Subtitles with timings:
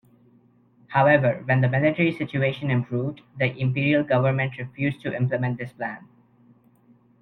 [0.87, 6.07] However, when the military situation improved, the imperial government refused to implement this plan.